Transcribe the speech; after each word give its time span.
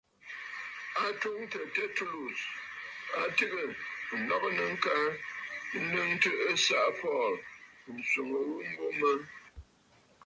A 1.03 1.05
twoŋə̀ 1.19 1.45
Tertullus, 1.73 2.41
a 3.19 3.21
tɨgə̀ 3.37 3.69
ǹlɔgɨnə 4.19 4.63
ŋka 4.73 4.93
nnɨŋtə 5.81 6.29
ɨsaʼa 6.53 6.89
Paul, 6.99 7.33
ǹswoŋə 8.01 8.37
ghu 8.45 8.55
mbo 8.71 8.85
mə. 8.99 9.11